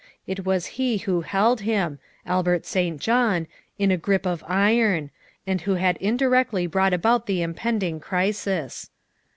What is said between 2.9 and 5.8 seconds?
John in a grip of iron, and who